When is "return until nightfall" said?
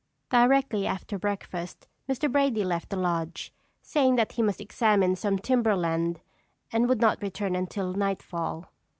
7.21-8.71